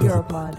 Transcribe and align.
Europod. 0.00 0.56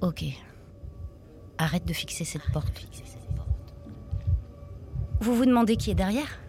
Ok. 0.00 0.24
Arrête 1.58 1.84
de 1.84 1.92
fixer 1.92 2.24
cette 2.24 2.42
porte. 2.52 2.86
Vous 5.20 5.36
vous 5.36 5.46
demandez 5.46 5.76
qui 5.76 5.92
est 5.92 5.94
derrière? 5.94 6.40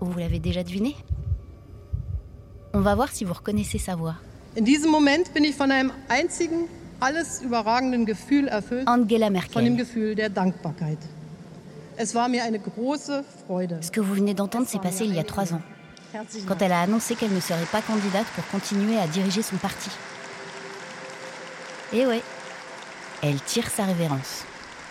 Vous 0.00 0.18
l'avez 0.18 0.38
déjà 0.38 0.64
deviné? 0.64 0.96
On 2.72 2.80
va 2.80 2.94
voir 2.94 3.10
si 3.10 3.24
vous 3.24 3.34
reconnaissez 3.34 3.78
sa 3.78 3.96
voix. 3.96 4.14
In 4.56 4.62
diesem 4.62 4.90
Moment 4.90 5.30
bin 5.34 5.44
ich 5.44 5.54
von 5.54 5.70
einem 5.70 5.92
einzigen, 6.08 6.66
alles 7.00 7.42
überragenden 7.42 8.06
Gefühl 8.06 8.48
erfüllt, 8.48 8.86
Angela 8.86 9.26
von 9.26 9.34
dem 9.64 9.74
Merkel. 9.74 9.76
Gefühl 9.76 10.14
der 10.14 10.28
Dankbarkeit. 10.28 10.98
Es 11.96 12.14
war 12.14 12.28
mir 12.28 12.44
eine 12.44 12.58
große 12.58 13.24
Freude. 13.46 13.78
Ce 13.82 13.90
que 13.90 14.00
vous 14.00 14.14
venez 14.14 14.34
d'entendre 14.34 14.66
s'est 14.66 14.78
passé 14.78 15.04
il 15.04 15.14
y 15.14 15.18
a 15.18 15.24
trois 15.24 15.52
ans, 15.52 15.62
quand 16.46 16.62
elle 16.62 16.72
a 16.72 16.80
annoncé 16.80 17.14
qu'elle 17.14 17.32
ne 17.32 17.40
serait 17.40 17.66
pas 17.72 17.82
candidate 17.82 18.26
pour 18.34 18.46
continuer 18.48 18.98
à 18.98 19.06
diriger 19.06 19.42
son 19.42 19.56
parti. 19.56 19.90
Et 21.92 22.06
ouais, 22.06 22.22
elle 23.22 23.40
tire 23.40 23.68
sa 23.68 23.84
révérence. 23.84 24.44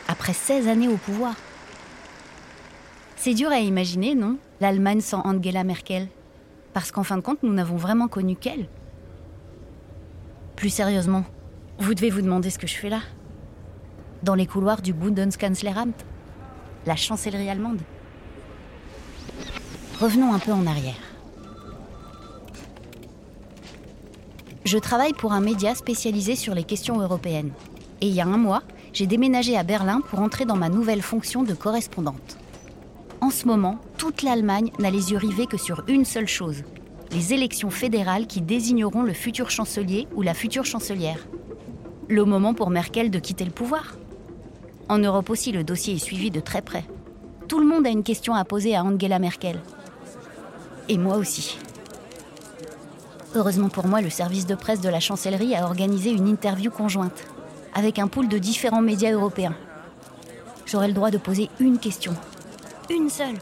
Après 0.08 0.34
16 0.34 0.68
années 0.68 0.88
au 0.88 0.98
pouvoir. 0.98 1.36
C'est 3.16 3.34
dur 3.34 3.52
à 3.52 3.60
imaginer, 3.60 4.16
non 4.16 4.38
L'Allemagne 4.60 5.02
sans 5.02 5.22
Angela 5.22 5.64
Merkel? 5.64 6.08
Parce 6.74 6.92
qu'en 6.92 7.04
fin 7.04 7.18
de 7.18 7.22
compte, 7.22 7.44
nous 7.44 7.54
n'avons 7.54 7.76
vraiment 7.76 8.08
connu 8.08 8.36
qu'elle. 8.36 8.68
Plus 10.56 10.70
sérieusement, 10.70 11.24
vous 11.80 11.94
devez 11.94 12.10
vous 12.10 12.22
demander 12.22 12.50
ce 12.50 12.60
que 12.60 12.68
je 12.68 12.76
fais 12.76 12.90
là. 12.90 13.02
Dans 14.24 14.36
les 14.36 14.46
couloirs 14.46 14.82
du 14.82 14.94
Bundeskanzleramt, 14.94 15.94
la 16.86 16.96
chancellerie 16.96 17.50
allemande. 17.50 17.80
Revenons 20.00 20.34
un 20.34 20.40
peu 20.40 20.52
en 20.52 20.66
arrière. 20.66 20.96
Je 24.66 24.78
travaille 24.78 25.14
pour 25.14 25.34
un 25.34 25.40
média 25.40 25.76
spécialisé 25.76 26.36
sur 26.36 26.54
les 26.54 26.64
questions 26.64 27.00
européennes. 27.00 27.52
Et 28.02 28.08
il 28.08 28.14
y 28.14 28.22
a 28.22 28.26
un 28.26 28.38
mois, 28.38 28.64
j'ai 28.94 29.08
déménagé 29.08 29.58
à 29.58 29.64
Berlin 29.64 30.02
pour 30.02 30.20
entrer 30.20 30.46
dans 30.46 30.58
ma 30.58 30.70
nouvelle 30.70 31.02
fonction 31.02 31.44
de 31.44 31.54
correspondante. 31.54 32.38
En 33.22 33.30
ce 33.30 33.48
moment, 33.48 33.80
toute 33.98 34.24
l'Allemagne 34.24 34.72
n'a 34.80 34.92
les 34.92 35.12
yeux 35.12 35.18
rivés 35.18 35.48
que 35.48 35.58
sur 35.58 35.84
une 35.88 36.06
seule 36.06 36.28
chose 36.28 36.64
les 37.12 37.34
élections 37.34 37.70
fédérales 37.70 38.28
qui 38.28 38.42
désigneront 38.42 39.04
le 39.04 39.14
futur 39.14 39.50
chancelier 39.50 40.08
ou 40.16 40.22
la 40.22 40.34
future 40.34 40.66
chancelière. 40.66 41.28
Le 42.10 42.24
moment 42.24 42.54
pour 42.54 42.70
Merkel 42.70 43.12
de 43.12 43.20
quitter 43.20 43.44
le 43.44 43.52
pouvoir. 43.52 43.98
En 44.88 44.98
Europe 44.98 45.30
aussi, 45.30 45.52
le 45.52 45.66
dossier 45.66 45.96
est 45.96 46.00
suivi 46.00 46.32
de 46.32 46.40
très 46.40 46.62
près. 46.62 46.86
Tout 47.50 47.60
le 47.60 47.66
monde 47.66 47.86
a 47.86 47.90
une 47.90 48.04
question 48.04 48.34
à 48.34 48.46
poser 48.46 48.78
à 48.78 48.84
Angela 48.84 49.20
Merkel. 49.20 49.60
Et 50.88 50.98
moi 50.98 51.18
aussi. 51.18 51.58
Heureusement 53.36 53.68
pour 53.68 53.88
moi, 53.88 54.00
le 54.00 54.10
service 54.10 54.48
de 54.48 54.56
presse 54.56 54.80
de 54.80 54.88
la 54.88 55.02
chancellerie 55.02 55.54
a 55.54 55.66
organisé 55.66 56.12
une 56.12 56.30
interview 56.30 56.72
conjointe, 56.72 57.26
avec 57.74 58.00
un 58.00 58.08
pool 58.08 58.30
de 58.30 58.38
différents 58.38 58.82
médias 58.82 59.12
européens. 59.12 59.56
J'aurai 60.66 60.88
le 60.88 60.94
droit 60.94 61.12
de 61.12 61.18
poser 61.18 61.50
une 61.60 61.78
question. 61.78 62.14
Une 62.90 63.10
seule. 63.10 63.36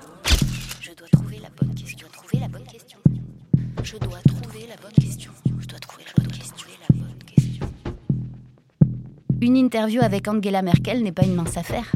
Une 9.42 9.58
interview 9.58 10.02
avec 10.02 10.28
Angela 10.28 10.62
Merkel 10.62 11.04
n'est 11.04 11.12
pas 11.12 11.26
une 11.26 11.36
mince 11.36 11.58
affaire. 11.58 11.92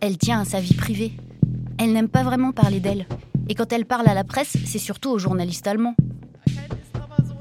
Elle 0.00 0.18
tient 0.18 0.40
à 0.40 0.44
sa 0.44 0.60
vie 0.60 0.74
privée. 0.74 1.12
Elle 1.78 1.92
n'aime 1.92 2.08
pas 2.08 2.22
vraiment 2.22 2.52
parler 2.52 2.80
d'elle. 2.80 3.06
Et 3.48 3.54
quand 3.54 3.72
elle 3.72 3.86
parle 3.86 4.08
à 4.08 4.14
la 4.14 4.24
presse, 4.24 4.56
c'est 4.66 4.78
surtout 4.78 5.10
aux 5.10 5.18
journalistes 5.18 5.66
allemands. 5.66 5.96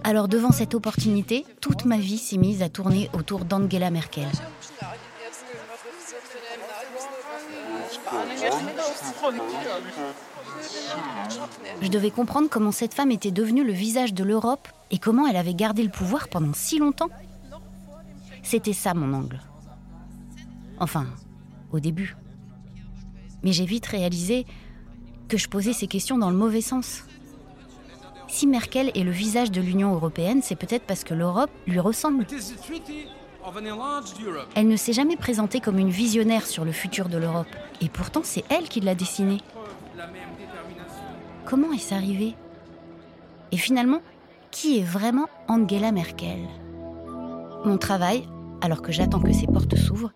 Alors 0.04 0.28
devant 0.28 0.52
cette 0.52 0.74
opportunité, 0.74 1.46
toute 1.60 1.86
ma 1.86 1.98
vie 1.98 2.18
s'est 2.18 2.38
mise 2.38 2.62
à 2.62 2.70
tourner 2.70 3.10
autour 3.14 3.46
d'Angela 3.46 3.92
Merkel. 3.92 4.28
Je 11.82 11.88
devais 11.88 12.12
comprendre 12.12 12.48
comment 12.50 12.72
cette 12.72 12.94
femme 12.94 13.12
était 13.12 13.32
devenue 13.32 13.64
le 13.64 13.74
visage 13.74 14.14
de 14.14 14.24
l'Europe 14.24 14.68
et 14.92 14.98
comment 14.98 15.28
elle 15.28 15.36
avait 15.36 15.54
gardé 15.54 15.84
le 15.84 15.90
pouvoir 15.90 16.28
pendant 16.30 16.54
si 16.54 16.80
longtemps. 16.80 17.10
C'était 18.44 18.74
ça 18.74 18.94
mon 18.94 19.14
angle. 19.14 19.40
Enfin, 20.80 21.06
au 21.72 21.80
début. 21.80 22.16
Mais 23.44 23.52
j'ai 23.52 23.66
vite 23.66 23.86
réalisé 23.86 24.46
que 25.28 25.38
je 25.38 25.48
posais 25.48 25.74
ces 25.74 25.88
questions 25.88 26.18
dans 26.18 26.30
le 26.30 26.38
mauvais 26.38 26.62
sens. 26.62 27.06
Si 28.28 28.48
Merkel 28.48 28.92
est 28.96 29.04
le 29.04 29.12
visage 29.12 29.52
de 29.52 29.62
l'Union 29.62 29.94
européenne, 29.94 30.42
c'est 30.42 30.56
peut-être 30.56 30.86
parce 30.86 31.04
que 31.04 31.14
l'Europe 31.14 31.52
lui 31.68 31.80
ressemble. 31.80 32.26
Elle 34.56 34.68
ne 34.68 34.76
s'est 34.76 34.94
jamais 34.94 35.18
présentée 35.18 35.60
comme 35.60 35.80
une 35.80 35.90
visionnaire 35.90 36.46
sur 36.46 36.64
le 36.64 36.72
futur 36.72 37.10
de 37.10 37.18
l'Europe. 37.18 37.48
Et 37.82 37.90
pourtant, 37.90 38.22
c'est 38.24 38.44
elle 38.50 38.70
qui 38.70 38.80
l'a 38.80 38.96
dessinée. 38.96 39.42
Comment 41.46 41.74
est-ce 41.74 41.94
arrivé? 41.94 42.36
Et 43.52 43.58
finalement, 43.58 44.00
qui 44.52 44.80
est 44.80 44.84
vraiment 44.84 45.28
Angela 45.48 45.92
Merkel? 45.92 46.48
Mon 47.64 47.78
travail, 47.78 48.28
alors 48.62 48.82
que 48.82 48.92
j'attends 48.92 49.20
que 49.20 49.34
ces 49.34 49.46
portes 49.46 49.76
s'ouvrent, 49.76 50.12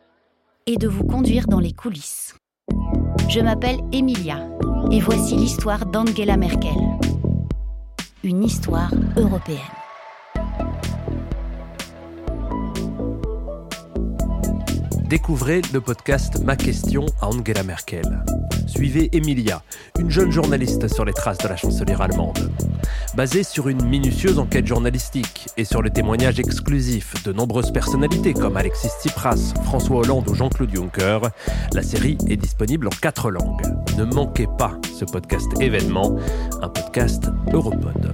est 0.66 0.78
de 0.78 0.88
vous 0.88 1.03
conduire 1.03 1.45
dans 1.45 1.59
les 1.59 1.73
coulisses. 1.73 2.35
Je 3.29 3.39
m'appelle 3.39 3.78
Emilia 3.91 4.39
et 4.91 5.00
voici 5.00 5.35
l'histoire 5.35 5.85
d'Angela 5.85 6.38
Merkel. 6.38 6.75
Une 8.23 8.44
histoire 8.44 8.91
européenne. 9.16 9.84
Découvrez 15.15 15.61
le 15.71 15.79
podcast 15.79 16.43
Ma 16.43 16.57
question 16.57 17.05
à 17.21 17.27
Angela 17.27 17.63
Merkel. 17.63 18.21
Suivez 18.67 19.09
Emilia, 19.15 19.63
une 19.97 20.11
jeune 20.11 20.29
journaliste 20.29 20.94
sur 20.94 21.06
les 21.06 21.13
traces 21.13 21.38
de 21.38 21.47
la 21.47 21.56
chancelière 21.56 22.01
allemande. 22.01 22.51
Basée 23.15 23.44
sur 23.44 23.69
une 23.69 23.81
minutieuse 23.85 24.39
enquête 24.39 24.67
journalistique 24.67 25.47
et 25.56 25.63
sur 25.63 25.81
le 25.81 25.89
témoignage 25.89 26.38
exclusif 26.41 27.23
de 27.23 27.31
nombreuses 27.31 27.71
personnalités 27.71 28.33
comme 28.33 28.57
Alexis 28.57 28.89
Tsipras, 28.89 29.53
François 29.63 30.00
Hollande 30.00 30.27
ou 30.27 30.35
Jean-Claude 30.35 30.75
Juncker, 30.75 31.19
la 31.71 31.81
série 31.81 32.18
est 32.27 32.35
disponible 32.35 32.88
en 32.88 32.97
quatre 33.01 33.31
langues. 33.31 33.63
Ne 33.97 34.03
manquez 34.03 34.47
pas 34.57 34.77
ce 35.00 35.06
podcast 35.06 35.47
événement, 35.61 36.18
un 36.61 36.68
podcast 36.68 37.31
Europod. 37.53 38.13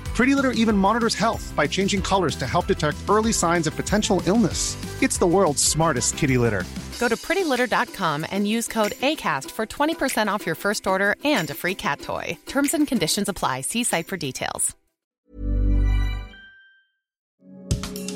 Pretty 0.15 0.35
Litter 0.35 0.51
even 0.51 0.77
monitors 0.77 1.15
health 1.15 1.53
by 1.55 1.67
changing 1.67 2.01
colors 2.01 2.35
to 2.35 2.45
help 2.45 2.67
detect 2.67 2.97
early 3.09 3.33
signs 3.33 3.67
of 3.67 3.75
potential 3.75 4.21
illness. 4.27 4.77
It's 5.01 5.17
the 5.17 5.25
world's 5.25 5.63
smartest 5.63 6.17
kitty 6.17 6.37
litter. 6.37 6.63
Go 6.99 7.07
to 7.07 7.15
prettylitter.com 7.15 8.25
and 8.29 8.47
use 8.47 8.67
code 8.67 8.91
ACAST 9.01 9.49
for 9.49 9.65
20% 9.65 10.27
off 10.27 10.45
your 10.45 10.55
first 10.55 10.85
order 10.85 11.15
and 11.23 11.49
a 11.49 11.55
free 11.55 11.75
cat 11.75 12.01
toy. 12.01 12.37
Terms 12.45 12.73
and 12.73 12.87
conditions 12.87 13.27
apply. 13.27 13.61
See 13.61 13.83
site 13.83 14.07
for 14.07 14.17
details. 14.17 14.75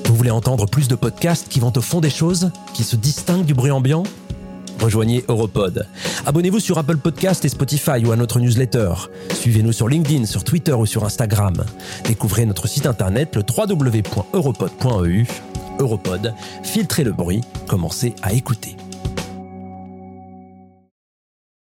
Vous 0.06 0.16
voulez 0.16 0.32
entendre 0.32 0.66
plus 0.68 0.88
de 0.88 0.96
podcasts 0.96 1.50
qui 1.50 1.60
vont 1.60 1.74
au 1.76 1.82
fond 1.82 2.00
des 2.00 2.10
choses, 2.10 2.52
qui 2.74 2.84
se 2.84 2.96
distinguent 2.96 3.44
du 3.46 3.54
bruit 3.54 3.72
ambiant 3.72 4.04
Rejoignez 4.80 5.24
Europod. 5.28 5.88
Abonnez-vous 6.26 6.60
sur 6.60 6.78
Apple 6.78 6.98
Podcast 6.98 7.46
et 7.46 7.50
Spotify 7.50 8.06
ou 8.06 8.12
à 8.12 8.16
notre 8.16 8.40
newsletter. 8.40 8.94
Suivez-nous 9.34 9.72
sur 9.72 9.88
LinkedIn, 9.88 10.26
sur 10.26 10.44
Twitter 10.44 10.74
ou 10.74 10.86
sur 10.86 11.04
Instagram. 11.04 11.56
Découvrez 12.06 12.46
notre 12.46 12.68
site 12.68 12.86
internet 12.86 13.36
le 13.36 13.44
www.europod.eu. 13.44 15.26
Europod, 15.80 16.34
filtrez 16.64 17.04
le 17.04 17.12
bruit, 17.12 17.42
commencez 17.68 18.16
à 18.22 18.32
écouter. 18.32 18.78